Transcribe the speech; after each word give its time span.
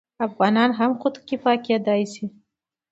افغانان 0.27 0.69
هم 0.79 0.91
خودکفا 1.01 1.53
کیدی 1.65 2.03
شي. 2.13 2.25